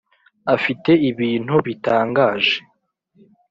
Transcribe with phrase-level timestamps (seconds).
[0.55, 2.55] Afite ibintu bitangaje